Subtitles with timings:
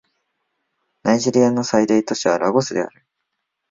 [1.03, 3.05] ナイジェリアの最大都市はラゴスである